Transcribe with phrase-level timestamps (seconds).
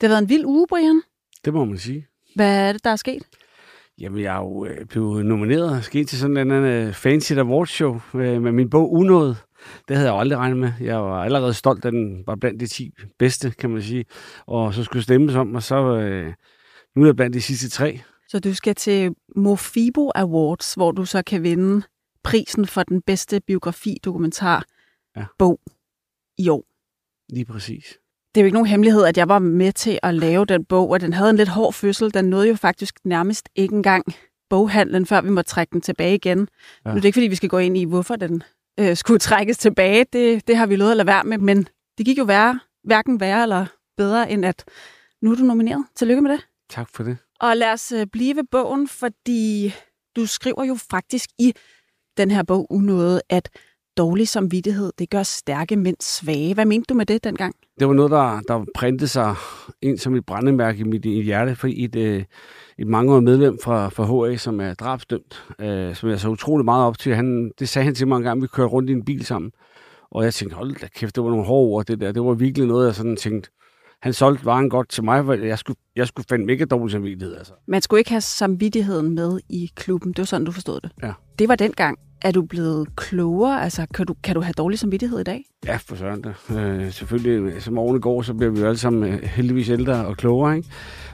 [0.00, 1.02] Det har været en vild uge, Brian.
[1.44, 2.06] Det må man sige.
[2.34, 3.22] Hvad er det, der er sket?
[3.98, 7.32] Jamen, jeg er jo øh, blevet nomineret og sket til sådan en anden uh, fancy
[7.32, 9.36] awards show øh, med min bog Unået.
[9.88, 10.72] Det havde jeg jo aldrig regnet med.
[10.80, 14.04] Jeg var allerede stolt, at den var blandt de 10 bedste, kan man sige.
[14.46, 16.34] Og så skulle stemmes om, og så øh,
[16.96, 18.00] nu er jeg blandt de sidste tre.
[18.28, 21.82] Så du skal til Mofibo Awards, hvor du så kan vinde
[22.24, 24.64] prisen for den bedste biografi-dokumentar
[25.16, 25.24] Ja.
[25.38, 25.60] bog
[26.38, 26.64] i år.
[27.32, 27.98] Lige præcis.
[28.36, 30.90] Det er jo ikke nogen hemmelighed, at jeg var med til at lave den bog,
[30.90, 32.14] og den havde en lidt hård fødsel.
[32.14, 34.04] Den nåede jo faktisk nærmest ikke engang
[34.50, 36.38] boghandlen, før vi måtte trække den tilbage igen.
[36.38, 36.90] Ja.
[36.90, 38.42] Nu er det ikke, fordi vi skal gå ind i, hvorfor den
[38.80, 40.06] øh, skulle trækkes tilbage.
[40.12, 41.68] Det, det har vi lovet at lade være med, men
[41.98, 44.64] det gik jo værre, hverken værre eller bedre, end at
[45.22, 45.84] nu er du nomineret.
[45.94, 46.46] Tillykke med det.
[46.70, 47.16] Tak for det.
[47.40, 49.74] Og lad os øh, blive ved bogen, fordi
[50.16, 51.54] du skriver jo faktisk i
[52.16, 53.48] den her bog unået, at
[53.96, 56.54] dårlig samvittighed, det gør stærke mænd svage.
[56.54, 57.54] Hvad mente du med det dengang?
[57.80, 59.34] Det var noget, der, der printede sig
[59.82, 62.24] ind som et brændemærke i mit i hjerte, for et, øh,
[62.78, 66.86] et mangeårigt medlem fra, fra HA, som er drabsdømt, øh, som jeg så utrolig meget
[66.86, 67.14] op til.
[67.14, 69.52] Han, det sagde han til mig en gang, vi kørte rundt i en bil sammen.
[70.10, 72.12] Og jeg tænkte, hold da kæft, det var nogle hårde ord, det der.
[72.12, 73.50] Det var virkelig noget, jeg sådan tænkte,
[74.02, 77.36] han solgte varen godt til mig, for jeg skulle, jeg skulle fandme ikke dårlig samvittighed.
[77.36, 77.52] Altså.
[77.66, 80.12] Man skulle ikke have samvittigheden med i klubben.
[80.12, 80.90] Det var sådan, du forstod det.
[81.02, 81.12] Ja.
[81.38, 81.98] Det var dengang.
[82.22, 83.62] Er du blevet klogere?
[83.62, 85.44] Altså, kan du, kan du have dårlig samvittighed i dag?
[85.66, 86.54] Ja, for søren da.
[86.54, 90.16] Øh, selvfølgelig, som årene går, så bliver vi jo alle sammen øh, heldigvis ældre og
[90.16, 90.68] klogere, ikke?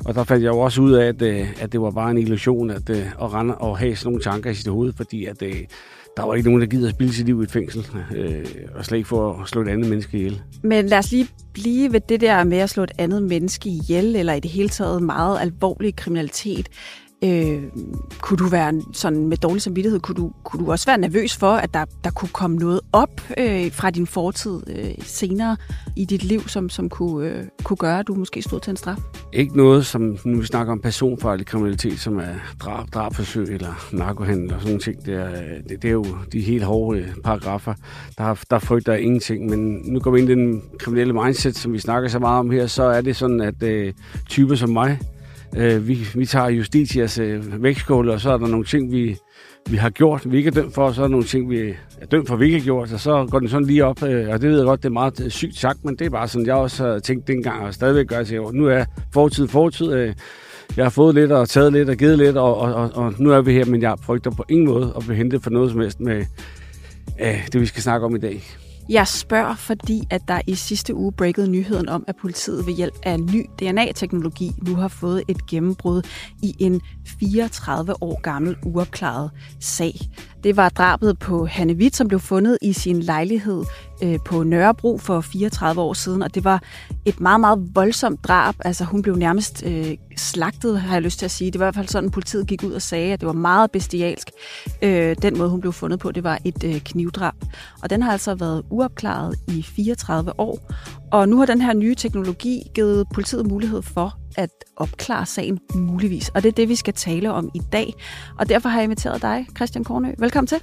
[0.05, 2.19] Og der fandt jeg jo også ud af, at, øh, at det var bare en
[2.19, 5.43] illusion at, øh, at rende og have sådan nogle tanker i sit hoved, fordi at,
[5.43, 5.57] øh,
[6.17, 8.85] der var ikke nogen, der gider at spille sit liv i et fængsel, øh, og
[8.85, 10.41] slet ikke for at slå et andet menneske ihjel.
[10.63, 14.17] Men lad os lige blive ved det der med at slå et andet menneske ihjel,
[14.17, 16.69] eller i det hele taget meget alvorlig kriminalitet.
[17.25, 17.63] Øh,
[18.21, 21.53] kunne du være sådan med dårlig samvittighed, kunne du, kunne du også være nervøs for,
[21.53, 25.57] at der, der kunne komme noget op øh, fra din fortid øh, senere
[25.97, 28.77] i dit liv, som, som kunne, øh, kunne gøre, at du måske stod til en
[28.77, 28.97] straf?
[29.33, 34.55] Ikke noget, som nu vi snakker om personfarlig kriminalitet, som er drab, drabforsøg eller narkohandel
[34.55, 35.07] og sådan ting.
[35.07, 35.31] Det er,
[35.69, 37.75] det, det er jo de helt hårde øh, paragrafer.
[38.19, 41.73] Der, der frygter jeg ingenting, men nu går vi ind i den kriminelle mindset, som
[41.73, 43.93] vi snakker så meget om her, så er det sådan, at øh,
[44.29, 44.99] typer som mig,
[45.57, 49.17] øh, vi, vi tager justitias øh, vægtskål, og så er der nogle ting, vi,
[49.71, 51.75] vi har gjort, vi ikke er dømt for, og så er der nogle ting, vi
[52.01, 54.29] er dømt for, vi ikke har gjort, og så går den sådan lige op, øh,
[54.29, 56.29] og det ved jeg godt, det er meget øh, sygt sagt, men det er bare
[56.29, 60.15] sådan, jeg også har tænkt dengang, og stadigvæk gør, så nu er fortid fortid, øh,
[60.77, 63.31] jeg har fået lidt og taget lidt og givet lidt, og, og, og, og nu
[63.31, 65.81] er vi her, men jeg frygter på ingen måde at blive hentet for noget som
[65.81, 66.25] helst med
[67.21, 68.43] øh, det, vi skal snakke om i dag.
[68.89, 72.95] Jeg spørger, fordi at der i sidste uge breakede nyheden om, at politiet ved hjælp
[73.03, 76.03] af ny DNA-teknologi nu har fået et gennembrud
[76.43, 76.81] i en
[77.21, 79.95] 34 år gammel uopklaret sag.
[80.45, 83.65] Det var drabet på Hanne Witt, som blev fundet i sin lejlighed
[84.03, 86.63] øh, på Nørrebro for 34 år siden, og det var
[87.05, 88.55] et meget, meget voldsomt drab.
[88.65, 91.51] Altså hun blev nærmest øh, slagtet, har jeg lyst til at sige.
[91.51, 93.71] Det var i hvert fald sådan, politiet gik ud og sagde, at det var meget
[93.71, 94.31] bestialsk.
[94.83, 97.35] Øh, den måde, hun blev fundet på, det var et øh, knivdrab.
[97.83, 100.73] Og den har altså været uopklaret i 34 år.
[101.13, 106.29] Og nu har den her nye teknologi givet politiet mulighed for at opklare sagen muligvis.
[106.29, 107.95] Og det er det, vi skal tale om i dag.
[108.39, 110.09] Og derfor har jeg inviteret dig, Christian Kornø.
[110.19, 110.59] Velkommen til.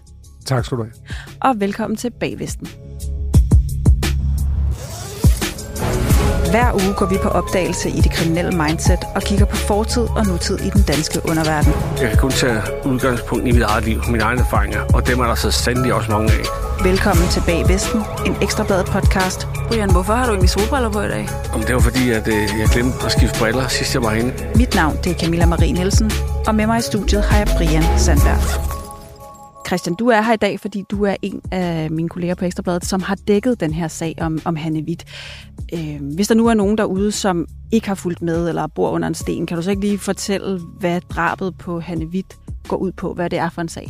[0.46, 0.94] Tak skal du have.
[1.42, 2.68] Og velkommen til Bagvesten.
[6.50, 10.26] Hver uge går vi på opdagelse i det kriminelle mindset og kigger på fortid og
[10.28, 11.74] nutid i den danske underverden.
[12.02, 15.26] Jeg kan kun tage udgangspunkt i mit eget liv, mine egne erfaringer, og dem er
[15.28, 16.44] der så sandelig også mange af.
[16.84, 19.48] Velkommen til Bag Vesten, en ekstrabladet podcast.
[19.68, 21.30] Brian, hvorfor har du egentlig solbriller på i dag?
[21.54, 24.34] Om det var fordi, at øh, jeg glemte at skifte briller, sidst jeg var herinde.
[24.56, 26.12] Mit navn det er Camilla Marie Nielsen,
[26.48, 28.79] og med mig i studiet har jeg Brian Sandberg.
[29.70, 32.86] Christian, du er her i dag, fordi du er en af mine kolleger på Ekstrabladet,
[32.86, 35.06] som har dækket den her sag om, om Hanne Witt.
[35.74, 39.08] Øh, hvis der nu er nogen derude, som ikke har fulgt med eller bor under
[39.08, 42.38] en sten, kan du så ikke lige fortælle, hvad drabet på Hanne Witt
[42.68, 43.14] går ud på?
[43.14, 43.90] Hvad det er for en sag?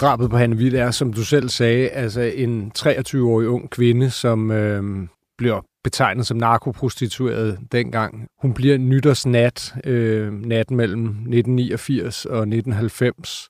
[0.00, 4.50] Drabet på Hanne Witt er, som du selv sagde, altså en 23-årig ung kvinde, som
[4.50, 8.26] øh, bliver betegnet som narkoprostitueret dengang.
[8.42, 13.48] Hun bliver nytårsnat, øh, natten mellem 1989 og 1990,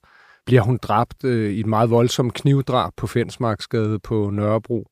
[0.51, 4.87] bliver hun dræbt øh, i et meget voldsomt knivdrab på Fensmarksgade på Nørrebro.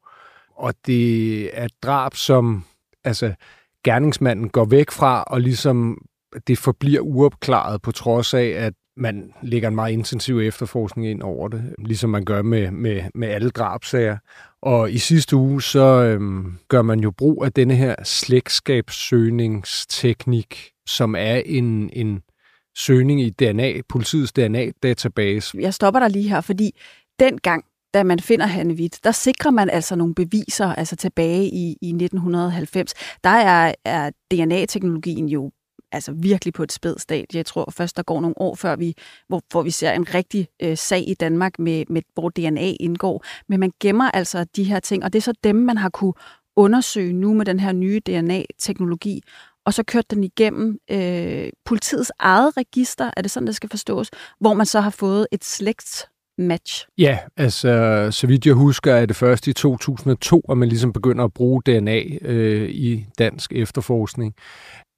[0.55, 2.63] Og det er et drab, som
[3.03, 3.33] altså,
[3.83, 5.97] gerningsmanden går væk fra, og ligesom
[6.47, 11.47] det forbliver uopklaret på trods af, at man lægger en meget intensiv efterforskning ind over
[11.47, 14.17] det, ligesom man gør med, med, med alle drabsager.
[14.61, 21.15] Og i sidste uge, så øhm, gør man jo brug af denne her slægtskabssøgningsteknik, som
[21.15, 22.21] er en, en
[22.79, 25.57] søgning i DNA, politiets DNA-database.
[25.59, 26.71] Jeg stopper dig lige her, fordi
[27.19, 31.77] dengang da man finder Hanne Witt, der sikrer man altså nogle beviser, altså tilbage i,
[31.81, 32.93] i 1990.
[33.23, 35.51] Der er, er DNA-teknologien jo
[35.91, 37.37] altså virkelig på et spædt stadie.
[37.37, 38.95] Jeg tror først, der går nogle år, før vi,
[39.27, 43.25] hvor, hvor vi ser en rigtig øh, sag i Danmark, med, med, hvor DNA indgår.
[43.47, 46.13] Men man gemmer altså de her ting, og det er så dem, man har kunne
[46.55, 49.21] undersøge nu med den her nye DNA-teknologi,
[49.69, 54.09] og så kørt den igennem øh, politiets eget register, er det sådan, det skal forstås,
[54.39, 56.07] hvor man så har fået et slægts
[56.37, 56.87] match?
[56.97, 61.23] Ja, altså så vidt jeg husker, er det først i 2002, at man ligesom begynder
[61.23, 64.33] at bruge DNA øh, i dansk efterforskning.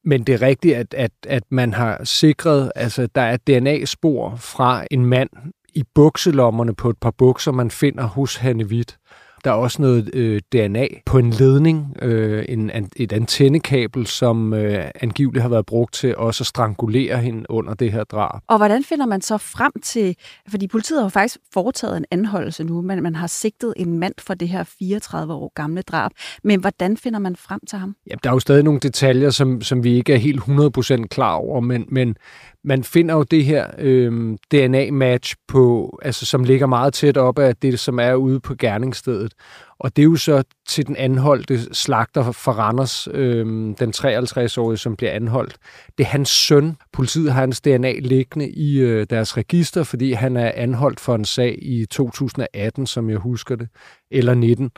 [0.05, 4.85] Men det er rigtigt, at, at, at man har sikret, altså der er DNA-spor fra
[4.91, 5.29] en mand
[5.73, 8.97] i bukselommerne på et par bukser, man finder hos Hanne Witt.
[9.43, 14.85] Der er også noget øh, DNA på en ledning, øh, en, et antennekabel, som øh,
[15.01, 18.41] angiveligt har været brugt til også at strangulere hende under det her drab.
[18.47, 20.15] Og hvordan finder man så frem til,
[20.49, 24.33] fordi politiet har faktisk foretaget en anholdelse nu, men man har sigtet en mand for
[24.33, 26.11] det her 34 år gamle drab.
[26.43, 27.95] Men hvordan finder man frem til ham?
[28.09, 31.33] Ja, der er jo stadig nogle detaljer, som, som vi ikke er helt 100% klar
[31.33, 32.15] over, men, men
[32.63, 37.55] man finder jo det her øh, DNA-match, på, altså, som ligger meget tæt op af
[37.55, 39.30] det, som er ude på gerningsstedet.
[39.79, 43.45] Og det er jo så til den anholdte slagter for Randers, øh,
[43.79, 45.57] den 53-årige, som bliver anholdt.
[45.97, 46.77] Det er hans søn.
[46.93, 51.25] Politiet har hans DNA liggende i øh, deres register, fordi han er anholdt for en
[51.25, 53.67] sag i 2018, som jeg husker det,
[54.11, 54.71] eller 19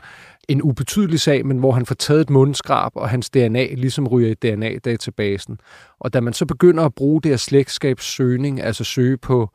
[0.48, 4.30] en ubetydelig sag, men hvor han får taget et mundskrab, og hans DNA ligesom ryger
[4.30, 5.58] i DNA-databasen.
[6.00, 9.50] Og da man så begynder at bruge det her slægtskabssøgning, altså søge på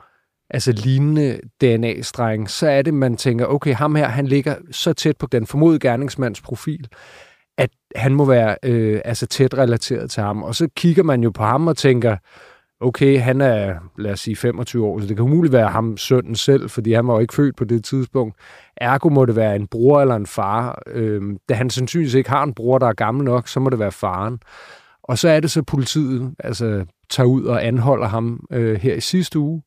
[0.50, 5.18] altså lignende DNA-streng, så er det, man tænker, okay, ham her, han ligger så tæt
[5.18, 6.88] på den formodede gerningsmands profil,
[7.58, 10.44] at han må være øh, altså tæt relateret til ham.
[10.44, 12.18] Og så kigger man jo på ham og tænker,
[12.82, 16.36] okay, han er, lad os sige, 25 år, så det kan umuligt være ham sønnen
[16.36, 18.36] selv, fordi han var jo ikke født på det tidspunkt.
[18.78, 20.82] Ergo må det være en bror eller en far.
[20.88, 23.80] Øhm, da han sandsynligvis ikke har en bror, der er gammel nok, så må det
[23.80, 24.40] være faren.
[25.04, 29.00] Og så er det så politiet, altså tager ud og anholder ham øh, her i
[29.00, 29.62] sidste uge.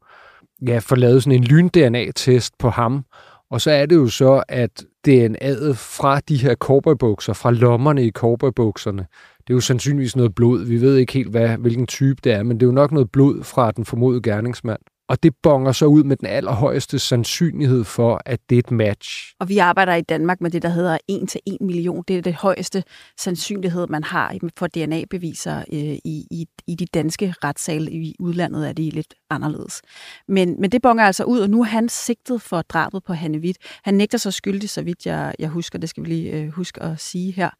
[0.66, 3.04] Ja, får lavet sådan en lyn-DNA-test på ham.
[3.50, 8.10] Og så er det jo så, at DNA'et fra de her cowboybukser, fra lommerne i
[8.10, 9.06] cowboybukserne,
[9.38, 10.64] det er jo sandsynligvis noget blod.
[10.64, 13.10] Vi ved ikke helt, hvad, hvilken type det er, men det er jo nok noget
[13.10, 14.80] blod fra den formodede gerningsmand.
[15.12, 19.34] Og det bonger så ud med den allerhøjeste sandsynlighed for, at det er et match.
[19.40, 22.04] Og vi arbejder i Danmark med det, der hedder 1 til 1 million.
[22.08, 22.84] Det er det højeste
[23.18, 27.92] sandsynlighed, man har for DNA-beviser øh, i, i, i de danske retssale.
[27.92, 29.82] I udlandet er de lidt anderledes.
[30.28, 33.38] Men, men det bonger altså ud, og nu er han sigtet for drabet på Hanne
[33.38, 33.58] Witt.
[33.84, 35.78] Han nægter sig skyldig, så vidt jeg, jeg husker.
[35.78, 37.50] Det skal vi lige øh, huske at sige her.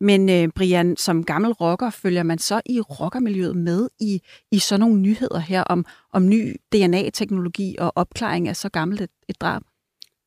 [0.00, 4.20] Men øh, Brian, som gammel rocker, følger man så i rockermiljøet med i,
[4.52, 9.10] i sådan nogle nyheder her om, om ny DNA-teknologi og opklaring af så gammelt et,
[9.28, 9.62] et drab?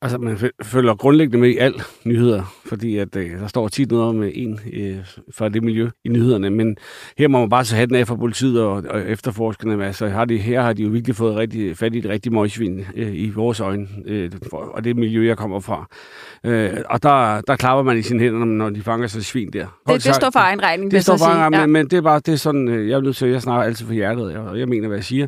[0.04, 4.04] Altså, man følger grundlæggende med i alle nyheder, fordi at, øh, der står tit noget
[4.04, 4.96] om øh, en øh,
[5.34, 6.76] fra det miljø i nyhederne, men
[7.18, 9.86] her må man bare så have den af fra politiet og, og efterforskerne.
[9.86, 12.86] Altså, har de, her har de jo virkelig fået rigtig, fat i et rigtig møgsvin
[12.96, 15.86] øh, i vores øjne, øh, og det miljø, jeg kommer fra.
[16.44, 19.66] Øh, og der, der klapper man i sine hænder, når de fanger sig svin der.
[19.88, 21.66] Det, det står for egen regning, det står for egen regning, ja.
[21.66, 23.64] men, men det er bare det er sådan, øh, jeg er nødt til, jeg snakker
[23.64, 25.26] altid for hjertet, og jeg mener, hvad jeg siger.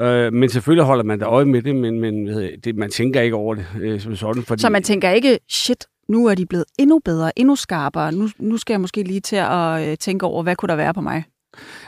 [0.00, 2.26] Øh, men selvfølgelig holder man da øje med det, men, men
[2.64, 4.42] det, man tænker ikke over det øh, som sådan.
[4.42, 4.60] Fordi...
[4.62, 8.12] Så man tænker ikke, shit, nu er de blevet endnu bedre, endnu skarpere.
[8.12, 10.94] Nu, nu skal jeg måske lige til at øh, tænke over, hvad kunne der være
[10.94, 11.24] på mig?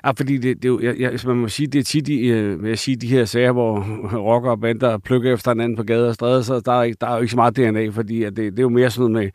[0.04, 2.78] Ja, fordi det, det, jeg, jeg, man må sige, det er tit, i, øh, jeg
[2.78, 3.78] sige, de her sager, hvor
[4.30, 7.06] rocker og bander plukker efter hinanden på gader og stræder, så der er, ikke, der
[7.06, 9.32] er jo ikke så meget DNA, fordi at det, det er jo mere sådan noget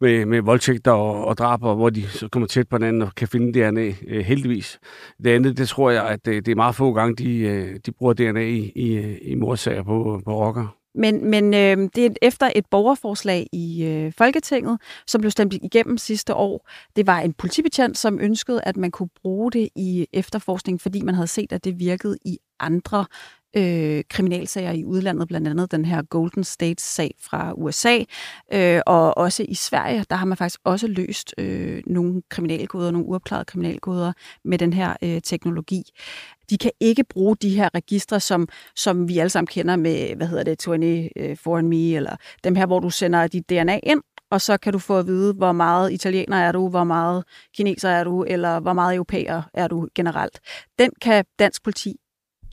[0.00, 3.14] med, med, med voldtægter og, og drab, hvor de så kommer tæt på hinanden og
[3.14, 4.78] kan finde DNA, øh, heldigvis.
[5.24, 7.92] Det andet, det tror jeg, at det, det er meget få gange, de, øh, de
[7.92, 10.83] bruger DNA i, i, i morsager på, på rocker.
[10.94, 15.98] Men, men øh, det er efter et borgerforslag i øh, Folketinget, som blev stemt igennem
[15.98, 16.70] sidste år.
[16.96, 21.14] Det var en politibetjent, som ønskede, at man kunne bruge det i efterforskning, fordi man
[21.14, 23.06] havde set, at det virkede i andre
[23.56, 27.98] øh, kriminalsager i udlandet, blandt andet den her Golden State-sag fra USA,
[28.52, 33.08] øh, og også i Sverige, der har man faktisk også løst øh, nogle kriminalgoder, nogle
[33.08, 34.12] uopklarede kriminalgoder
[34.44, 35.82] med den her øh, teknologi.
[36.50, 40.26] De kan ikke bruge de her registre, som, som vi alle sammen kender med, hvad
[40.26, 44.02] hedder det, 24 øh, Foreign Me, eller dem her, hvor du sender dit DNA ind,
[44.30, 47.24] og så kan du få at vide, hvor meget italiener er du, hvor meget
[47.56, 50.40] kineser er du, eller hvor meget europæer er du generelt.
[50.78, 51.96] Den kan dansk politi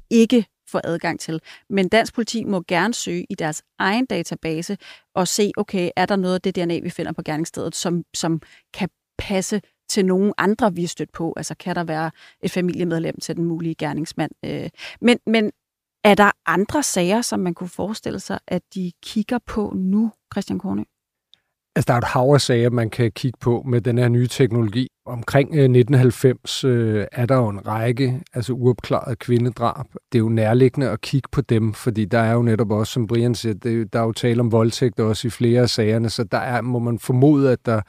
[0.10, 1.40] ikke få adgang til.
[1.70, 4.78] Men dansk politi må gerne søge i deres egen database
[5.16, 8.42] og se, okay, er der noget af det DNA, vi finder på gerningsstedet, som, som
[8.74, 11.34] kan passe til nogen andre, vi er stødt på?
[11.38, 12.12] Altså kan der være
[12.44, 14.32] et familiemedlem til den mulige gerningsmand?
[14.46, 14.70] Øh,
[15.02, 15.52] men, men
[16.04, 20.60] Er der andre sager, som man kunne forestille sig, at de kigger på nu, Christian
[20.60, 20.84] Kornø?
[21.76, 24.28] Altså, der er et hav af sager, man kan kigge på med den her nye
[24.28, 24.88] teknologi.
[25.06, 29.86] Omkring øh, 1990 øh, er der jo en række altså uopklarede kvindedrab.
[30.12, 33.08] Det er jo nærliggende at kigge på dem, fordi der er jo netop også, som
[33.08, 36.24] Brian siger, det, der er jo tale om voldtægt også i flere af sagerne, så
[36.24, 37.82] der er, må man formode, at der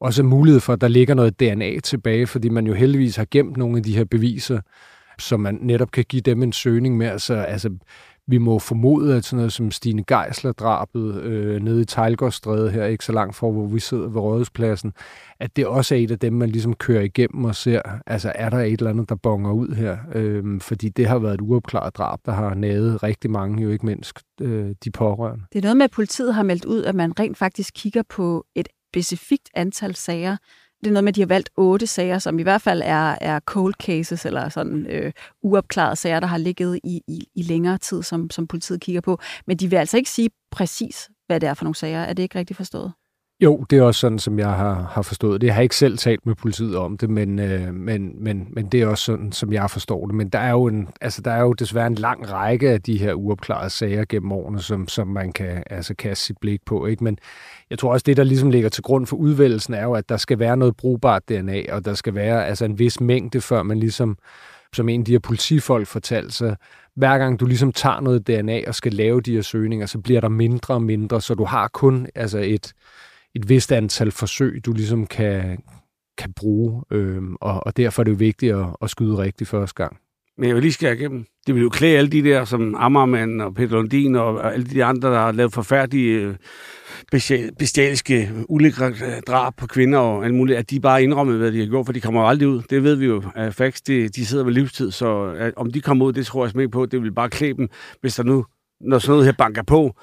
[0.00, 3.26] også er mulighed for, at der ligger noget DNA tilbage, fordi man jo heldigvis har
[3.30, 4.60] gemt nogle af de her beviser,
[5.18, 7.06] så man netop kan give dem en søgning med.
[7.06, 7.70] Altså, altså
[8.28, 13.04] vi må formode, at sådan noget som Stine Geisler-drabet øh, nede i Tejlgårdsstræde her, ikke
[13.04, 14.92] så langt fra, hvor vi sidder ved Rådhuspladsen,
[15.40, 18.50] at det også er et af dem, man ligesom kører igennem og ser, altså er
[18.50, 19.98] der et eller andet, der bonger ud her?
[20.14, 23.86] Øh, fordi det har været et uopklaret drab, der har nævet rigtig mange, jo ikke
[23.86, 25.44] mindst øh, de pårørende.
[25.52, 28.46] Det er noget med, at politiet har meldt ud, at man rent faktisk kigger på
[28.54, 30.36] et specifikt antal sager,
[30.80, 33.16] det er noget med, at de har valgt otte sager, som i hvert fald er,
[33.20, 37.78] er cold cases, eller sådan øh, uopklarede sager, der har ligget i, i, i længere
[37.78, 39.18] tid, som, som politiet kigger på.
[39.46, 41.98] Men de vil altså ikke sige præcis, hvad det er for nogle sager.
[41.98, 42.92] Er det ikke rigtigt forstået?
[43.40, 45.46] Jo, det er også sådan, som jeg har, har forstået det.
[45.46, 48.82] Jeg har ikke selv talt med politiet om det, men, øh, men, men, men det
[48.82, 50.14] er også sådan, som jeg forstår det.
[50.14, 52.98] Men der er, jo en, altså, der er jo desværre en lang række af de
[52.98, 56.86] her uopklarede sager gennem årene, som, som man kan altså, kaste sit blik på.
[56.86, 57.04] Ikke?
[57.04, 57.18] Men
[57.70, 60.16] jeg tror også, det, der ligesom ligger til grund for udvælgelsen, er jo, at der
[60.16, 63.78] skal være noget brugbart DNA, og der skal være altså, en vis mængde, før man
[63.78, 64.18] ligesom,
[64.72, 66.56] som en af de her politifolk fortalte sig,
[66.94, 70.20] hver gang du ligesom tager noget DNA og skal lave de her søgninger, så bliver
[70.20, 72.72] der mindre og mindre, så du har kun altså et
[73.36, 75.58] et vist antal forsøg, du ligesom kan,
[76.18, 79.74] kan bruge, øh, og, og derfor er det jo vigtigt at, at skyde rigtigt første
[79.74, 79.96] gang.
[80.38, 81.24] Men jeg vil lige skære igennem.
[81.46, 84.84] Det vil jo klæde alle de der, som Ammermann og Peter Lundin og, alle de
[84.84, 86.34] andre, der har lavet forfærdelige øh,
[87.58, 91.60] bestialiske ulækre øh, drab på kvinder og alt muligt, at de bare indrømmer, hvad de
[91.60, 92.62] har gjort, for de kommer jo aldrig ud.
[92.70, 93.82] Det ved vi jo af facts.
[93.82, 96.68] De, de sidder ved livstid, så at, om de kommer ud, det tror jeg ikke
[96.68, 96.86] på.
[96.86, 97.68] Det vil bare klæde dem,
[98.00, 98.44] hvis der nu,
[98.80, 99.96] når sådan noget her banker på,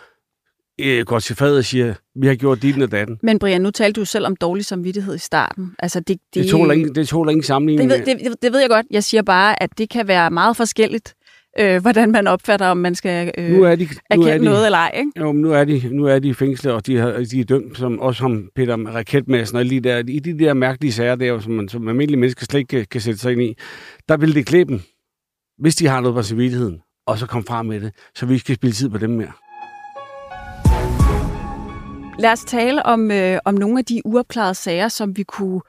[0.82, 3.20] øh, går til fadet og siger, vi har gjort dit og datten.
[3.24, 5.76] Men Brian, nu talte du selv om dårlig samvittighed i starten.
[5.80, 7.90] Altså, det, det, det, tåler ingen, det tåler ingen sammenligning.
[7.90, 8.86] Det ved, det, det ved jeg godt.
[8.92, 11.16] Jeg siger bare, at det kan være meget forskelligt,
[11.60, 14.46] øh, hvordan man opfatter, om man skal øh, nu er de, nu erkende er de,
[14.46, 14.92] noget eller ej.
[14.98, 15.12] Ikke?
[15.20, 17.44] Jo, men nu er de, nu er de i fængsel, og de, har, de er
[17.44, 21.40] dømt, som, også som Peter Raketmassen, og lige der, i de der mærkelige sager, der,
[21.40, 23.56] som man som almindelige mennesker slet ikke kan, kan sætte sig ind i,
[24.10, 24.82] der vil det klæbe dem,
[25.58, 28.56] hvis de har noget på samvittigheden, og så komme frem med det, så vi skal
[28.56, 29.32] spille tid på dem mere.
[32.24, 35.62] Lad os tale om, øh, om nogle af de uopklarede sager, som vi kunne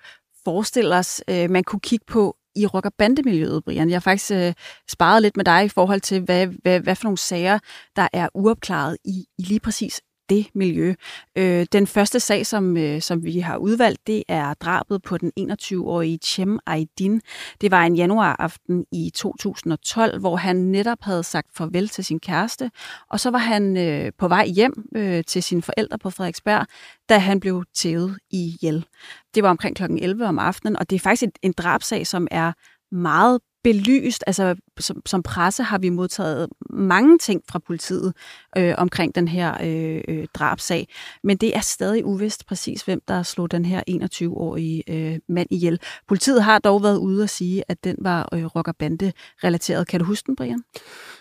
[0.44, 3.88] forestille os, øh, man kunne kigge på i rock- og bandemiljøet, Brian.
[3.88, 4.52] Jeg har faktisk øh,
[4.90, 7.58] sparet lidt med dig i forhold til, hvad, hvad, hvad for nogle sager,
[7.96, 10.00] der er uopklaret i, i lige præcis
[10.30, 10.94] det miljø.
[11.36, 15.32] Øh, den første sag, som, øh, som vi har udvalgt, det er drabet på den
[15.40, 17.20] 21-årige Chem Aydin.
[17.60, 22.70] Det var en januaraften i 2012, hvor han netop havde sagt farvel til sin kæreste,
[23.10, 26.66] og så var han øh, på vej hjem øh, til sine forældre på Frederiksberg,
[27.08, 28.56] da han blev tævet i.
[29.34, 29.82] Det var omkring kl.
[29.82, 32.52] 11 om aftenen, og det er faktisk en, en drabsag, som er
[32.94, 34.24] meget belyst.
[34.26, 38.12] Altså, som, som presse har vi modtaget mange ting fra politiet
[38.58, 40.88] øh, omkring den her øh, øh, drabsag,
[41.24, 45.80] men det er stadig uvist præcis, hvem der slog den her 21-årige øh, mand ihjel.
[46.08, 49.88] Politiet har dog været ude og sige, at den var øh, rockerbande-relateret.
[49.88, 50.62] Kan du huske den, Brian?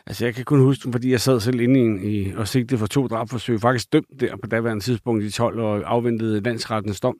[0.07, 2.79] Altså, jeg kan kun huske den, fordi jeg sad selv inde i, i og sigtede
[2.79, 3.61] for to drabforsøg.
[3.61, 7.15] Faktisk dømt der på daværende tidspunkt i 12 og afventede landsrettens dom.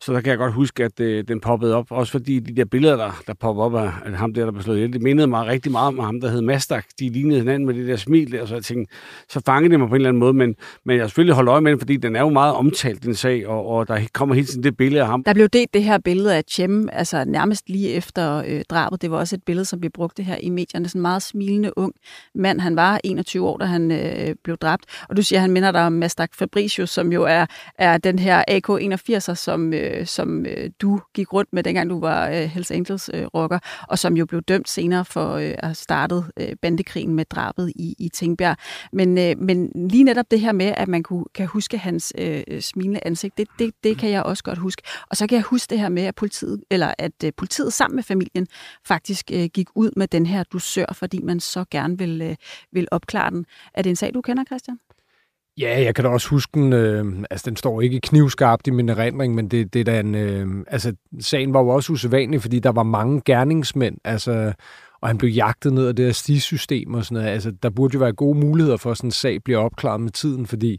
[0.00, 1.86] Så der kan jeg godt huske, at øh, den poppede op.
[1.90, 4.62] Også fordi de der billeder, der, der popper op af, af ham der, der blev
[4.62, 6.84] slået ihjel, det mindede mig rigtig meget om ham, der hed Mastak.
[7.00, 8.94] De lignede hinanden med det der smil der, så jeg tænkte,
[9.28, 10.32] så fangede det mig på en eller anden måde.
[10.32, 13.14] Men, men jeg selvfølgelig holdt øje med den, fordi den er jo meget omtalt, den
[13.14, 15.24] sag, og, og der kommer hele tiden det billede af ham.
[15.24, 19.02] Der blev delt det her billede af Chem, altså nærmest lige efter øh, drabet.
[19.02, 20.88] Det var også et billede, som vi brugte her i medierne.
[20.88, 21.92] Sådan en meget smilende ung
[22.34, 22.60] mand.
[22.60, 24.84] Han var 21 år, da han øh, blev dræbt.
[25.08, 27.46] Og du siger, at han minder dig om Mastak Fabricius, som jo er,
[27.78, 32.00] er den her AK-81'er, som, øh, øh, som øh, du gik rundt med, dengang du
[32.00, 35.74] var øh, Hells Angels-rocker, øh, og som jo blev dømt senere for øh, at have
[35.74, 38.56] startet øh, bandekrigen med drabet i, i Tingbjerg.
[38.92, 42.42] Men, øh, men lige netop det her med, at man kunne, kan huske hans øh,
[42.48, 44.82] øh, smilende ansigt, det, det, det kan jeg også godt huske.
[45.10, 47.96] Og så kan jeg huske det her med, at politiet, eller at øh, politiet sammen
[47.96, 48.46] med familien
[48.84, 52.36] faktisk øh, gik ud med den her dusør, fordi man så gerne vil, øh,
[52.72, 53.46] vil opklare den.
[53.74, 54.78] Er det en sag, du kender, Christian?
[55.58, 56.72] Ja, jeg kan da også huske den.
[56.72, 60.14] Øh, altså, den står ikke knivskarpt i min erindring, men det, det er da en...
[60.14, 64.52] Øh, altså, sagen var jo også usædvanlig, fordi der var mange gerningsmænd, altså,
[65.00, 67.34] og han blev jagtet ned af det her stisystem og sådan noget.
[67.34, 70.10] Altså, der burde jo være gode muligheder for, at sådan en sag bliver opklaret med
[70.10, 70.78] tiden, fordi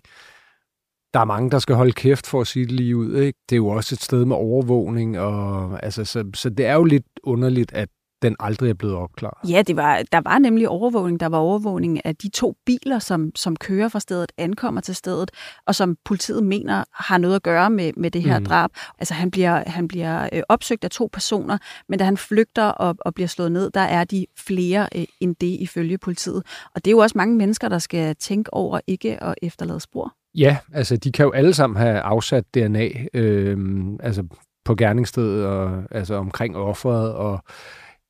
[1.13, 3.15] der er mange, der skal holde kæft for at sige det lige ud.
[3.15, 3.39] Ikke?
[3.49, 6.83] Det er jo også et sted med overvågning, og, altså, så, så det er jo
[6.83, 7.89] lidt underligt, at
[8.21, 9.49] den aldrig er blevet opklaret.
[9.49, 11.19] Ja, det var, der var nemlig overvågning.
[11.19, 15.31] Der var overvågning af de to biler, som, som kører fra stedet, ankommer til stedet,
[15.65, 18.45] og som politiet mener har noget at gøre med, med det her mm.
[18.45, 18.69] drab.
[18.99, 21.57] Altså han bliver, han bliver øh, opsøgt af to personer,
[21.89, 25.35] men da han flygter og, og bliver slået ned, der er de flere øh, end
[25.41, 26.43] det ifølge politiet.
[26.75, 30.13] Og det er jo også mange mennesker, der skal tænke over ikke at efterlade spor.
[30.35, 33.57] Ja, altså de kan jo alle sammen have afsat DNA øh,
[33.99, 34.23] altså
[34.65, 37.43] på gerningsstedet og altså omkring offeret, og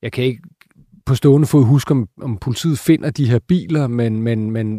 [0.02, 0.42] jeg kan ikke
[1.06, 4.78] på stående fod huske, om, om politiet finder de her biler, men, men, men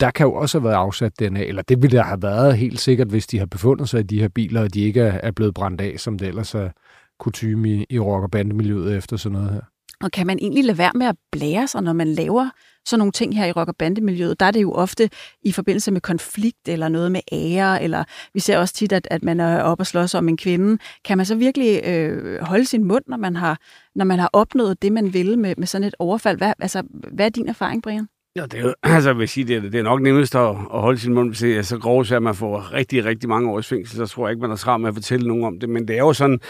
[0.00, 2.80] der kan jo også have været afsat DNA, eller det ville der have været helt
[2.80, 5.54] sikkert, hvis de har befundet sig i de her biler, og de ikke er blevet
[5.54, 6.70] brændt af, som det ellers er
[7.18, 9.60] kutume i, i rock- og bandemiljøet efter sådan noget her.
[10.02, 12.48] Og kan man egentlig lade være med at blære sig, når man laver
[12.86, 14.40] sådan nogle ting her i rock- og bandemiljøet?
[14.40, 15.10] Der er det jo ofte
[15.42, 19.22] i forbindelse med konflikt eller noget med ære, eller vi ser også tit, at, at
[19.22, 20.78] man er oppe og slås om en kvinde.
[21.04, 23.58] Kan man så virkelig øh, holde sin mund, når man har,
[23.94, 26.38] når man har opnået det, man vil med, med sådan et overfald?
[26.38, 28.08] Hvad, altså, hvad er din erfaring, Brian?
[28.36, 30.48] Ja, det er jo, altså, jeg vil sige, det er, det er nok nemmest at,
[30.48, 33.50] at holde sin mund, hvis det er så grov, at man får rigtig, rigtig mange
[33.50, 35.68] års fængsel, så tror jeg ikke, man er travlt med at fortælle nogen om det.
[35.68, 36.40] Men det er jo sådan,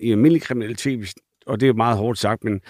[0.00, 1.14] i almindelig kriminalitet,
[1.46, 2.60] og det er meget hårdt sagt, men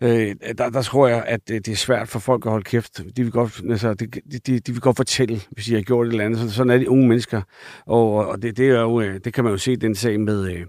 [0.00, 3.00] øh, der, der tror jeg, at det er svært for folk at holde kæft.
[3.16, 6.10] De vil godt, altså, de, de, de vil godt fortælle, hvis de har gjort et
[6.10, 6.52] eller andet.
[6.52, 7.42] Sådan er de unge mennesker.
[7.86, 10.52] Og, og det, det, er jo, øh, det kan man jo se den sag med,
[10.52, 10.66] øh,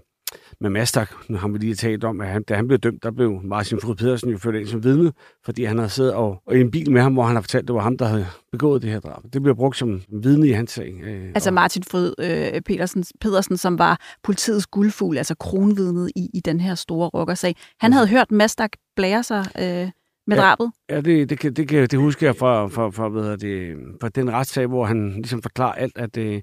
[0.62, 3.10] med Mastak, nu har vi lige talt om, at han, da han blev dømt, der
[3.10, 5.12] blev Martin Frud Pedersen jo ført ind som vidne,
[5.44, 7.62] fordi han havde siddet og, og i en bil med ham, hvor han har fortalt,
[7.62, 9.22] at det var ham, der havde begået det her drab.
[9.32, 11.00] Det blev brugt som vidne i hans sag.
[11.04, 11.54] Øh, altså og...
[11.54, 16.74] Martin Frud øh, Pedersen, Pedersen, som var politiets guldfugl, altså kronvidnet i, i den her
[16.74, 17.56] store rockersag.
[17.80, 19.90] Han havde hørt Mastak blære sig øh,
[20.26, 20.72] med ja, drabet?
[20.90, 24.32] Ja, det, det, det, det, det husker jeg fra, fra, fra, hvad det, fra den
[24.32, 26.40] retssag, hvor han ligesom forklarer alt, at, øh,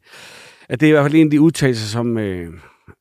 [0.70, 2.54] at det er i hvert fald en af de udtalelser, som, øh,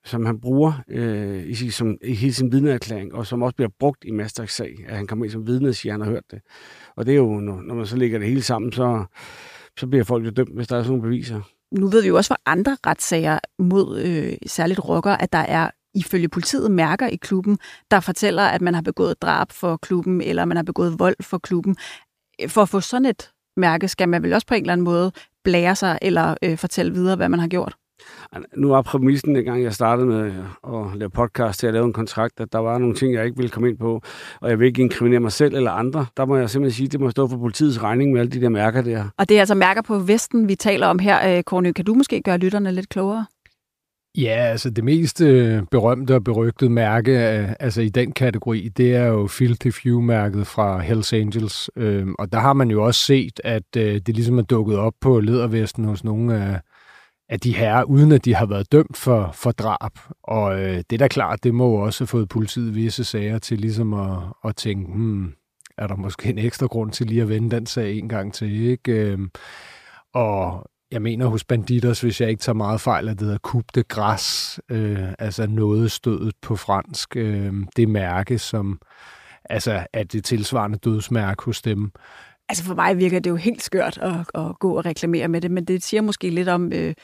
[0.08, 3.70] som han bruger øh, i, sin, som, i hele sin vidneerklæring, og som også bliver
[3.80, 6.10] brugt i Masters sag, at han kommer ind som vidne og siger, at han har
[6.12, 6.40] hørt det.
[6.96, 9.04] Og det er jo, når, når man så lægger det hele sammen, så,
[9.78, 11.40] så bliver folk jo dømt, hvis der er sådan nogle beviser.
[11.72, 15.70] Nu ved vi jo også fra andre retssager mod øh, særligt rocker, at der er
[15.94, 17.58] ifølge politiet mærker i klubben,
[17.90, 21.38] der fortæller, at man har begået drab for klubben, eller man har begået vold for
[21.38, 21.76] klubben.
[22.48, 25.12] For at få sådan et mærke, skal man vel også på en eller anden måde
[25.44, 27.76] blære sig, eller øh, fortælle videre, hvad man har gjort?
[28.56, 30.32] Nu var præmissen, gang jeg startede med
[30.66, 33.36] at lave podcast, til at lave en kontrakt, at der var nogle ting, jeg ikke
[33.36, 34.02] ville komme ind på,
[34.40, 36.06] og jeg vil ikke inkriminere mig selv eller andre.
[36.16, 38.40] Der må jeg simpelthen sige, at det må stå for politiets regning med alle de
[38.40, 39.04] der mærker der.
[39.18, 41.42] Og det er altså mærker på Vesten, vi taler om her.
[41.42, 43.26] Korny, kan du måske gøre lytterne lidt klogere?
[44.18, 48.94] Ja, altså det mest øh, berømte og berygtede mærke øh, altså i den kategori, det
[48.94, 51.70] er jo Filthy Few-mærket fra Hells Angels.
[51.76, 54.92] Øhm, og der har man jo også set, at øh, det ligesom er dukket op
[55.00, 56.60] på ledervesten hos nogle af,
[57.28, 59.98] af de herrer, uden at de har været dømt for, for drab.
[60.22, 63.38] Og øh, det er da klart, det må jo også have fået politiet visse sager
[63.38, 65.32] til ligesom at, at tænke, hmm,
[65.78, 68.66] er der måske en ekstra grund til lige at vende den sag en gang til,
[68.66, 68.92] ikke?
[68.92, 69.18] Øh,
[70.14, 73.68] og jeg mener hos Banditers, hvis jeg ikke tager meget fejl, at det hedder Coupe
[73.74, 78.80] de Gras, øh, altså noget stødet på fransk, øh, det mærke, som
[79.44, 81.92] altså er det tilsvarende dødsmærke hos dem.
[82.48, 85.50] Altså for mig virker det jo helt skørt at, at gå og reklamere med det,
[85.50, 86.94] men det siger måske lidt om, øh,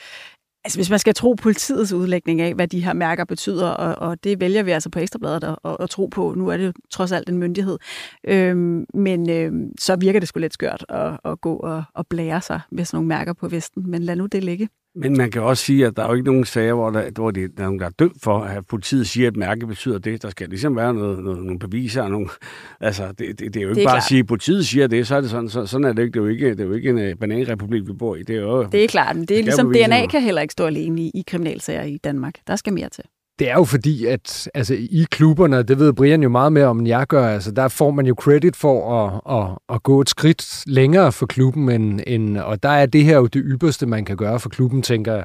[0.64, 4.24] altså hvis man skal tro politiets udlægning af, hvad de her mærker betyder, og, og
[4.24, 6.34] det vælger vi altså på Ekstrabladet at, at, at tro på.
[6.36, 7.78] Nu er det jo trods alt en myndighed.
[8.24, 12.40] Øhm, men øhm, så virker det sgu lidt skørt at, at gå og, at blære
[12.40, 13.90] sig med sådan nogle mærker på Vesten.
[13.90, 14.68] Men lad nu det ligge.
[14.96, 17.30] Men man kan også sige, at der er jo ikke nogen sager, hvor, der, hvor
[17.30, 20.22] det, der er nogen, der er dømt for, at politiet siger, at mærke betyder det.
[20.22, 22.08] Der skal ligesom være noget, noget, nogle beviser.
[22.08, 22.28] Nogle,
[22.80, 23.96] altså, det, det, det er jo ikke er bare klart.
[23.96, 25.48] at sige, at politiet siger det, så er det sådan.
[25.48, 26.12] Så, sådan er det ikke.
[26.12, 28.22] Det er jo ikke, det er jo ikke en uh, bananrepublik, vi bor i.
[28.22, 30.66] Det er, jo, det er klart, men det er ligesom DNA kan heller ikke stå
[30.66, 32.34] alene i, i kriminalsager i Danmark.
[32.46, 33.04] Der skal mere til.
[33.38, 36.78] Det er jo fordi, at altså, i klubberne, det ved Brian jo meget mere om,
[36.78, 40.08] end jeg gør, altså, der får man jo credit for at, at, at gå et
[40.08, 44.04] skridt længere for klubben, end, end, og der er det her jo det ypperste, man
[44.04, 45.24] kan gøre for klubben, tænker jeg.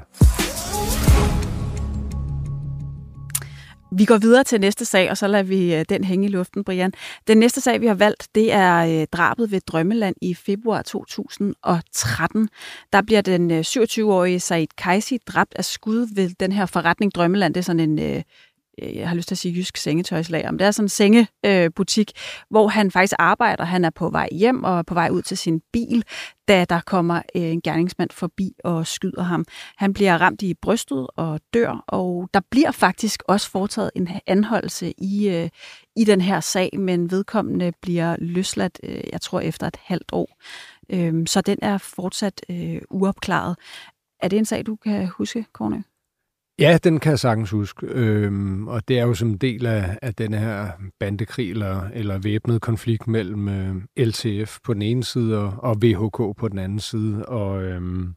[3.91, 6.63] Vi går videre til næste sag, og så lader vi øh, den hænge i luften,
[6.63, 6.93] Brian.
[7.27, 12.49] Den næste sag, vi har valgt, det er øh, drabet ved Drømmeland i februar 2013.
[12.93, 17.53] Der bliver den øh, 27-årige Said Kaisi dræbt af skud ved den her forretning Drømmeland.
[17.53, 18.23] Det er sådan en Øh,
[18.81, 22.11] Øh, jeg har lyst til at sige jysk sengetøjslager, men det er sådan en sengebutik,
[22.49, 23.63] hvor han faktisk arbejder.
[23.63, 26.03] Han er på vej hjem og på vej ud til sin bil,
[26.47, 29.45] da der kommer øh, en gerningsmand forbi og skyder ham.
[29.77, 34.93] Han bliver ramt i brystet og dør, og der bliver faktisk også foretaget en anholdelse
[34.97, 35.49] i, øh,
[35.95, 38.79] i den her sag, men vedkommende bliver løsladt,
[39.13, 40.37] jeg tror, efter et halvt år.
[40.89, 42.41] Øhm, så den er fortsat
[42.89, 43.55] uopklaret.
[44.19, 45.81] Er det en sag, du kan huske, Kornø?
[46.59, 47.85] Ja, den kan jeg sagtens huske.
[47.85, 50.67] Øhm, og det er jo som en del af, af den her
[50.99, 56.37] bandekrig eller, eller væbnet konflikt mellem øh, LTF på den ene side og, og VHK
[56.37, 57.25] på den anden side.
[57.25, 58.13] Og øhm,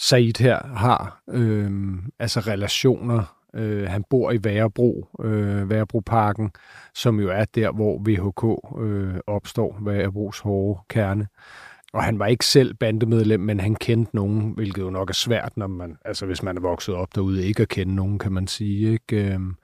[0.00, 3.36] Said her har øhm, altså relationer.
[3.54, 6.50] Øh, han bor i Værebro, øh, Værebroparken,
[6.94, 11.26] som jo er der, hvor VHK øh, opstår, Værebros hårde kerne.
[11.92, 15.56] Og han var ikke selv bandemedlem, men han kendte nogen, hvilket jo nok er svært,
[15.56, 18.46] når man, altså hvis man er vokset op derude, ikke at kende nogen, kan man
[18.46, 18.92] sige.
[18.92, 19.32] Ikke?
[19.32, 19.56] Øhm,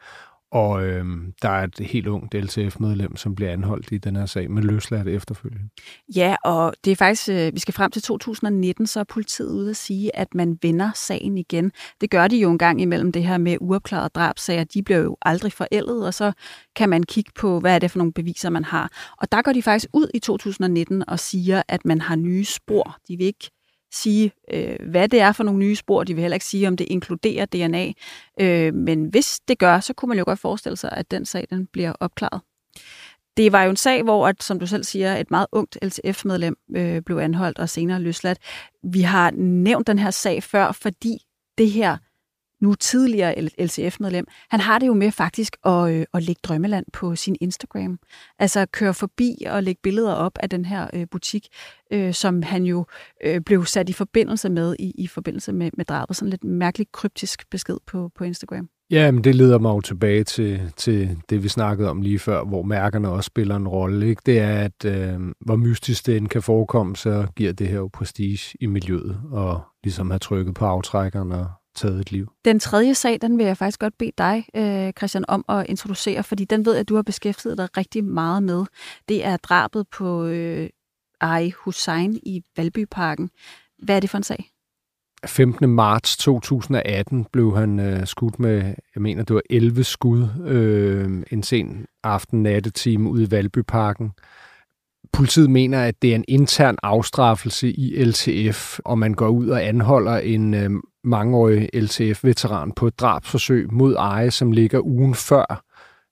[0.53, 1.05] og øh,
[1.43, 5.09] der er et helt ungt LTF-medlem, som bliver anholdt i den her sag, med løsladt
[5.09, 5.69] efterfølgende.
[6.17, 9.71] Ja, og det er faktisk, øh, vi skal frem til 2019, så er politiet ude
[9.71, 11.73] at sige, at man vender sagen igen.
[12.01, 14.65] Det gør de jo en gang imellem det her med uopklarede drabsager.
[14.65, 16.33] De bliver jo aldrig forældet, og så
[16.77, 19.15] kan man kigge på, hvad er det for nogle beviser, man har.
[19.19, 22.97] Og der går de faktisk ud i 2019 og siger, at man har nye spor.
[23.09, 23.51] De vil ikke
[23.93, 26.05] sige, øh, hvad det er for nogle nye spor.
[26.05, 27.93] De vil heller ikke sige, om det inkluderer DNA.
[28.41, 31.47] Øh, men hvis det gør, så kunne man jo godt forestille sig, at den sag
[31.51, 32.41] den bliver opklaret.
[33.37, 36.57] Det var jo en sag, hvor, at, som du selv siger, et meget ungt LTF-medlem
[36.77, 38.39] øh, blev anholdt og senere løsladt.
[38.93, 41.19] Vi har nævnt den her sag før, fordi
[41.59, 41.97] det her
[42.63, 47.17] nu tidligere LCF-medlem, han har det jo med faktisk at, øh, at lægge drømmeland på
[47.17, 47.99] sin Instagram.
[48.39, 51.49] Altså køre forbi og lægge billeder op af den her øh, butik,
[51.93, 52.87] øh, som han jo
[53.25, 56.17] øh, blev sat i forbindelse med i, i forbindelse med, med drabet.
[56.17, 58.69] Sådan lidt mærkeligt kryptisk besked på, på Instagram.
[58.91, 62.45] Ja, men det leder mig jo tilbage til, til det, vi snakkede om lige før,
[62.45, 64.09] hvor mærkerne også spiller en rolle.
[64.09, 64.23] Ikke?
[64.27, 67.91] Det er, at øh, hvor mystisk det end kan forekomme, så giver det her jo
[67.93, 72.33] prestige i miljøet, og ligesom have trykket på aftrækkerne og taget et liv.
[72.45, 76.23] Den tredje sag, den vil jeg faktisk godt bede dig, øh, Christian, om at introducere,
[76.23, 78.65] fordi den ved jeg, at du har beskæftiget dig rigtig meget med.
[79.09, 80.69] Det er drabet på øh,
[81.21, 83.31] Ari Hussein i Valbyparken.
[83.79, 84.49] Hvad er det for en sag?
[85.27, 85.69] 15.
[85.69, 91.43] marts 2018 blev han øh, skudt med, jeg mener, det var 11 skud øh, en
[91.43, 94.13] sen aften-nattetime ude i Valbyparken.
[95.13, 99.65] Politiet mener, at det er en intern afstraffelse i LTF, og man går ud og
[99.65, 100.71] anholder en øh,
[101.05, 105.65] mangeårig LTF-veteran på et drabsforsøg mod Eje, som ligger ugen før,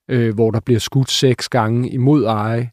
[0.09, 2.71] øh, hvor der bliver skudt seks gange imod Eje,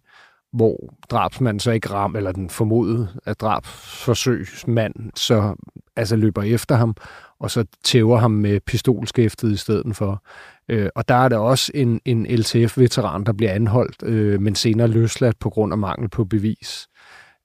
[0.53, 5.55] hvor drabsmanden så ikke ram, eller den formodede at drabsforsøgsmand så
[5.95, 6.95] altså løber efter ham,
[7.39, 10.23] og så tæver ham med pistolskæftet i stedet for.
[10.69, 14.87] Øh, og der er der også en, en LTF-veteran, der bliver anholdt, øh, men senere
[14.87, 16.87] løsladt på grund af mangel på bevis.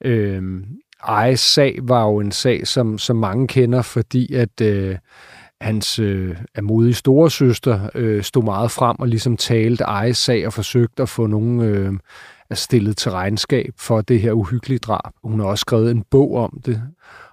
[0.04, 0.62] Øh,
[1.08, 4.96] Ejes sag var jo en sag, som, som mange kender, fordi at øh,
[5.60, 10.52] hans øh, modige store søster øh, stod meget frem og ligesom talte Ejes sag og
[10.52, 11.92] forsøgte at få nogen øh,
[12.52, 15.12] stillet til regnskab for det her uhyggelige drab.
[15.24, 16.82] Hun har også skrevet en bog om det,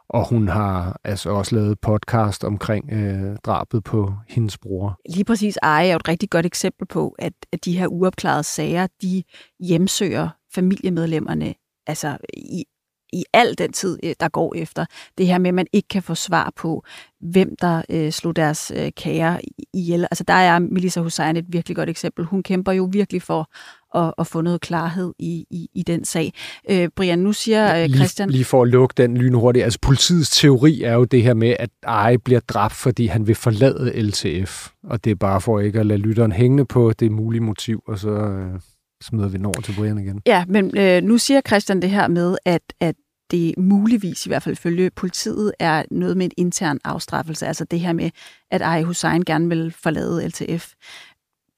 [0.10, 5.00] og hun har altså også lavet podcast omkring øh, drabet på hendes bror.
[5.10, 8.44] Lige præcis Eje er jo et rigtig godt eksempel på, at, at de her uopklarede
[8.44, 9.24] sager, de
[9.60, 11.54] hjemsøger familiemedlemmerne
[11.88, 12.66] altså i
[13.14, 14.86] i al den tid, øh, der går efter.
[15.18, 16.84] Det her med, at man ikke kan få svar på,
[17.22, 19.40] hvem der øh, slog deres øh, kære
[19.74, 20.04] ihjel.
[20.12, 22.26] Altså der er Melissa Hussein et virkelig godt eksempel.
[22.26, 23.50] Hun kæmper jo virkelig for
[23.96, 26.34] at, at få noget klarhed i, i, i den sag.
[26.70, 28.30] Øh, Brian, nu siger øh, Christian...
[28.30, 29.64] Lige, lige for at lukke den lynhurtigt.
[29.64, 33.36] Altså politiets teori er jo det her med, at Ej bliver dræbt, fordi han vil
[33.36, 34.70] forlade LTF.
[34.84, 38.00] Og det er bare for ikke at lade lytteren hængende på det mulige motiv, og
[38.00, 38.10] så...
[38.10, 38.60] Øh
[39.04, 40.22] smider vi den over til Brian igen.
[40.26, 42.96] Ja, men øh, nu siger Christian det her med, at, at
[43.32, 47.48] det muligvis, i hvert fald følge politiet, er noget med en intern afstraffelse.
[47.48, 48.12] Altså det her med,
[48.52, 50.74] at Aya Hussein gerne vil forlade LTF.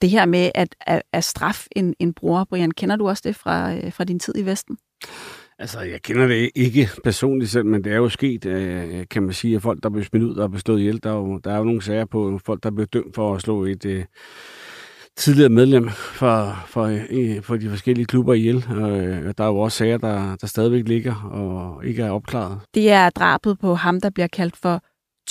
[0.01, 3.35] Det her med at, at, at straffe en, en bror, Brian, kender du også det
[3.35, 4.77] fra, øh, fra din tid i Vesten?
[5.59, 9.33] Altså, jeg kender det ikke personligt selv, men det er jo sket, øh, kan man
[9.33, 11.03] sige, at folk, der blev smidt ud, er bestået ihjel.
[11.03, 13.41] Der er jo, der er jo nogle sager på folk, der blev dømt for at
[13.41, 14.05] slå et, øh,
[15.17, 16.99] tidligere medlem for, for,
[17.41, 18.65] for de forskellige klubber ihjel.
[18.69, 22.59] Og øh, der er jo også sager, der, der stadigvæk ligger og ikke er opklaret.
[22.73, 24.81] Det er drabet på ham, der bliver kaldt for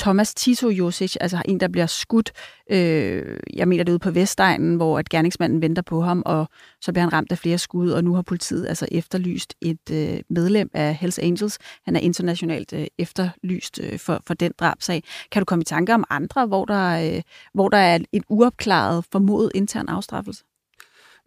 [0.01, 2.33] Thomas Tito Josic, altså en, der bliver skudt,
[2.71, 6.49] øh, jeg mener det ude på Vestegnen, hvor at gerningsmanden venter på ham, og
[6.81, 10.21] så bliver han ramt af flere skud, og nu har politiet altså efterlyst et øh,
[10.31, 11.59] medlem af Hells Angels.
[11.85, 15.03] Han er internationalt øh, efterlyst øh, for, for den drabsag.
[15.33, 17.23] Kan du komme i tanke om andre, hvor der, øh,
[17.55, 20.45] hvor der er en uopklaret formodet intern afstraffelse?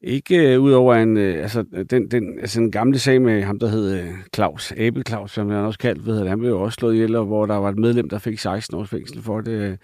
[0.06, 3.68] Ikke øh, udover en, øh, altså, den, den, altså en gamle sag med ham, der
[3.68, 6.94] hed øh, Claus, Abel Claus, som han også kaldt, ved, han blev jo også slået
[6.94, 9.78] ihjel, og hvor der var et medlem, der fik 16 års fængsel for det, øh,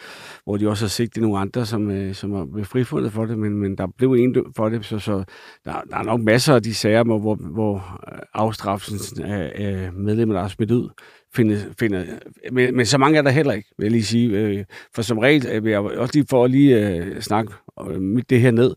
[0.44, 3.38] hvor de også har sigtet nogle andre, som, øh, som er blevet frifundet for det,
[3.38, 5.24] men, men der blev en for det, så, så
[5.66, 9.68] der, der er nok masser af de sager, hvor, hvor, hvor øh, afstraffelsen af, øh,
[9.68, 10.90] af øh, medlemmer, der er smidt ud,
[11.36, 12.04] finder, finder
[12.52, 14.38] men, men så mange er der heller ikke, vil jeg lige sige.
[14.38, 17.54] Øh, for som regel, øh, vil jeg også lige for at lige øh, snakke
[17.90, 18.76] øh, det her ned,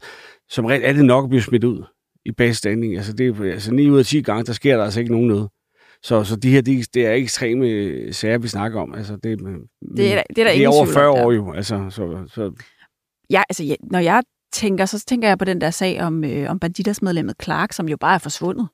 [0.52, 1.84] som regel er det nok at blive smidt ud
[2.24, 2.96] i basestanding.
[2.96, 5.28] Altså, det er, altså 9 ud af 10 gange, der sker der altså ikke nogen
[5.28, 5.48] noget.
[6.02, 8.94] Så, så de her, de, det er ekstreme sager, vi snakker om.
[8.94, 9.38] Altså, det,
[9.96, 11.52] det er, det er, der det er over 40 år jo.
[11.52, 12.52] Altså, så, så.
[13.30, 16.50] Ja, altså, ja, når jeg tænker, så tænker jeg på den der sag om, øh,
[16.50, 18.68] om banditersmedlemmet Clark, som jo bare er forsvundet.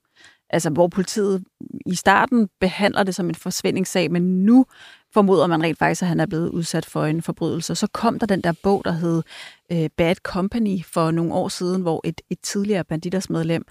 [0.49, 1.43] Altså, hvor politiet
[1.85, 4.65] i starten behandler det som en forsvindingssag, men nu
[5.13, 7.75] formoder man rent faktisk, at han er blevet udsat for en forbrydelse.
[7.75, 9.23] Så kom der den der bog, der hed
[9.71, 13.65] øh, Bad Company for nogle år siden, hvor et, et tidligere banditersmedlem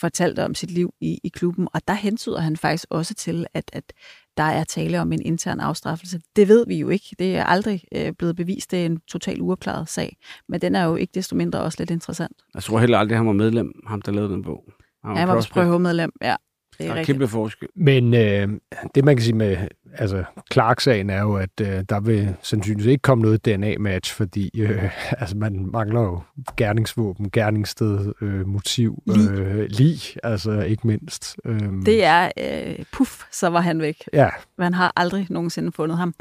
[0.00, 3.70] fortalte om sit liv i, i klubben, og der hentyder han faktisk også til, at,
[3.72, 3.92] at
[4.36, 6.20] der er tale om en intern afstraffelse.
[6.36, 7.16] Det ved vi jo ikke.
[7.18, 8.70] Det er aldrig øh, blevet bevist.
[8.70, 10.16] Det er en total uopklaret sag.
[10.48, 12.36] Men den er jo ikke desto mindre også lidt interessant.
[12.54, 14.64] Jeg tror heller aldrig, han var medlem, ham der lavede den bog.
[15.04, 16.36] Han, han var også prøvemedlem, ja.
[16.78, 17.68] Det er, der er kæmpe forskel.
[17.76, 18.48] Men øh,
[18.94, 19.56] det, man kan sige med
[19.98, 24.90] altså, Clark-sagen er jo, at øh, der vil sandsynligvis ikke komme noget DNA-match, fordi øh,
[25.20, 26.20] altså, man mangler jo
[26.56, 31.36] gerningsvåben, gerningssted, øh, motiv, øh, lig, altså ikke mindst.
[31.44, 34.04] Øh, det er øh, puff, så var han væk.
[34.12, 34.28] Ja.
[34.58, 36.14] Man har aldrig nogensinde fundet ham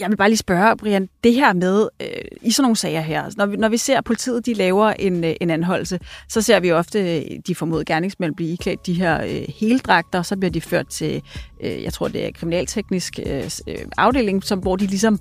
[0.00, 2.08] jeg vil bare lige spørge, Brian, det her med, øh,
[2.42, 5.24] i sådan nogle sager her, når vi, når vi ser, at politiet de laver en,
[5.24, 9.24] øh, en anholdelse, så ser vi ofte øh, de formodede gerningsmænd blive iklædt de her
[9.24, 11.22] øh, heldragter, så bliver de ført til,
[11.62, 15.18] øh, jeg tror det er kriminalteknisk øh, øh, afdeling, som, hvor de ligesom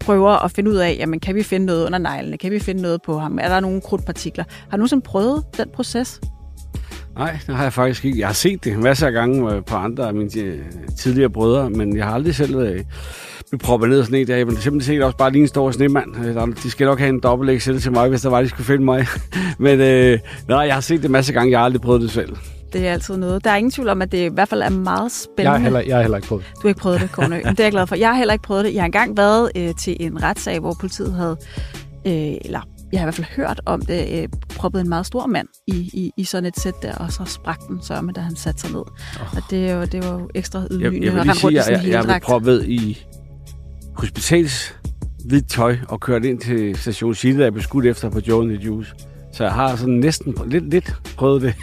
[0.00, 2.82] prøver at finde ud af, jamen kan vi finde noget under neglene, kan vi finde
[2.82, 4.44] noget på ham, er der nogle krudtpartikler?
[4.48, 6.20] Har du nogensinde prøvet den proces?
[7.16, 8.18] Nej, det har jeg faktisk ikke.
[8.18, 10.30] Jeg har set det masser af gange øh, på andre af mine
[10.98, 12.54] tidligere brødre, men jeg har aldrig selv
[13.50, 14.46] blev proppet ned sådan en dag.
[14.46, 16.26] Men det simpelthen set også bare lige en stor snemand.
[16.26, 18.66] Øh, de skal nok have en dobbelt Excel til mig, hvis der var, de skulle
[18.66, 19.06] finde mig.
[19.58, 21.50] Men øh, nej, jeg har set det masser af gange.
[21.50, 22.36] Jeg har aldrig prøvet det selv.
[22.72, 23.44] Det er altid noget.
[23.44, 25.50] Der er ingen tvivl om, at det i hvert fald er meget spændende.
[25.50, 26.54] Jeg har heller, jeg har heller ikke prøvet det.
[26.54, 27.36] Du har ikke prøvet det, Kornø.
[27.36, 27.94] det er jeg glad for.
[27.94, 28.74] Jeg har heller ikke prøvet det.
[28.74, 31.36] Jeg har engang været øh, til en retssag, hvor politiet havde,
[32.06, 32.60] øh, eller
[32.92, 35.72] jeg har i hvert fald hørt om det, øh, proppet en meget stor mand i,
[35.72, 38.70] i, i sådan et sæt der, og så sprak den sørme, da han satte sig
[38.70, 38.80] ned.
[38.80, 39.36] Oh.
[39.36, 41.06] Og det, var, det var jo ekstra ydmygende.
[41.06, 43.06] Jeg, jeg vil lige sige, at jeg, jeg, jeg blev proppet i
[43.96, 44.74] hospitals
[45.24, 48.50] hvidt tøj og kørt ind til station City, der blev skudt efter på Joe and
[48.58, 48.94] the Juice.
[49.32, 51.54] Så jeg har sådan næsten lidt, lidt prøvet det.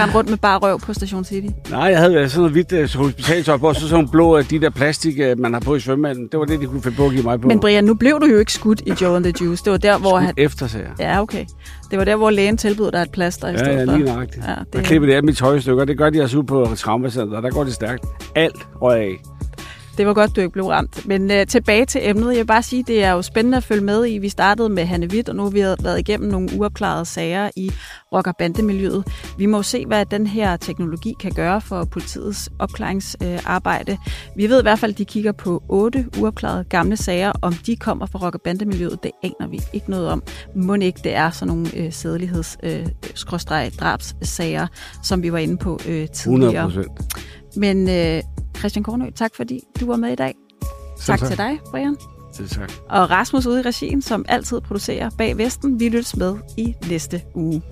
[0.00, 1.46] Rend rundt med bare røv på Station City?
[1.70, 4.60] Nej, jeg havde sådan noget hvidt uh, hospitaltøj på, og så sådan nogle blå, de
[4.60, 6.28] der plastik, man har på i svømmehallen.
[6.32, 7.48] Det var det, de kunne finde på at give mig på.
[7.48, 9.64] Men Brian, nu blev du jo ikke skudt i Joe and the Juice.
[9.64, 10.18] Det var der, hvor...
[10.18, 10.34] han...
[10.36, 10.94] efter, sagde jeg.
[10.98, 11.44] Ja, okay.
[11.90, 14.44] Det var der, hvor lægen tilbød dig et plaster i stedet ja, ja, lige nøjagtigt.
[14.44, 14.74] Ja, det...
[14.74, 15.84] Jeg klippede det af mit tøjstykker.
[15.84, 17.40] Det gør de altså ude på Traumacenter.
[17.40, 18.04] Der går det stærkt.
[18.34, 19.20] Alt røg af.
[19.98, 21.06] Det var godt, du ikke blev ramt.
[21.06, 22.30] Men uh, tilbage til emnet.
[22.30, 24.18] Jeg vil bare sige, det er jo spændende at følge med i.
[24.18, 27.70] Vi startede med Hanne Witt, og nu har vi været igennem nogle uopklarede sager i
[28.12, 29.04] rock- og bandemiljøet.
[29.38, 33.92] Vi må se, hvad den her teknologi kan gøre for politiets opklaringsarbejde.
[33.92, 33.98] Uh,
[34.36, 37.32] vi ved i hvert fald, at de kigger på otte uopklarede gamle sager.
[37.42, 40.22] Om de kommer fra rock- og bandemiljøet, det aner vi ikke noget om.
[40.56, 44.68] Må ikke det er sådan nogle uh, sædeligheds-drabssager, uh,
[45.02, 45.80] som vi var inde på uh,
[46.12, 46.66] tidligere.
[46.66, 46.88] 100
[47.56, 48.20] Men uh,
[48.56, 50.34] Christian Kornø, tak fordi du var med i dag.
[51.00, 51.96] Tak, tak til dig, Brian.
[52.32, 52.72] Selv tak.
[52.88, 55.80] Og Rasmus ude i regien, som altid producerer bag Vesten.
[55.80, 57.62] Vi lyttes med i næste uge.